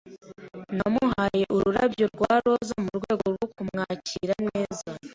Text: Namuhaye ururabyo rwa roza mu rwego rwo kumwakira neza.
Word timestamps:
Namuhaye 0.77 1.43
ururabyo 1.55 2.05
rwa 2.13 2.33
roza 2.43 2.75
mu 2.83 2.91
rwego 2.97 3.23
rwo 3.33 3.47
kumwakira 3.53 4.35
neza. 4.47 4.89